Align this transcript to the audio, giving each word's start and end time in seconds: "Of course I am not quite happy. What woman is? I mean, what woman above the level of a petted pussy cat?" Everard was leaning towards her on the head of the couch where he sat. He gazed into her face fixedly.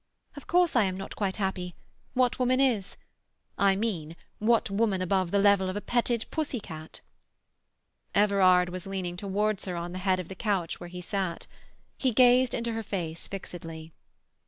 "Of 0.35 0.47
course 0.47 0.75
I 0.75 0.85
am 0.85 0.97
not 0.97 1.15
quite 1.15 1.35
happy. 1.35 1.75
What 2.15 2.39
woman 2.39 2.59
is? 2.59 2.97
I 3.59 3.75
mean, 3.75 4.15
what 4.39 4.71
woman 4.71 4.99
above 4.99 5.29
the 5.29 5.37
level 5.37 5.69
of 5.69 5.75
a 5.75 5.79
petted 5.81 6.25
pussy 6.31 6.59
cat?" 6.59 7.01
Everard 8.15 8.69
was 8.69 8.87
leaning 8.87 9.15
towards 9.15 9.65
her 9.65 9.75
on 9.75 9.91
the 9.91 9.99
head 9.99 10.19
of 10.19 10.27
the 10.27 10.33
couch 10.33 10.79
where 10.79 10.89
he 10.89 11.01
sat. 11.01 11.45
He 11.99 12.09
gazed 12.13 12.55
into 12.55 12.73
her 12.73 12.81
face 12.81 13.27
fixedly. 13.27 13.93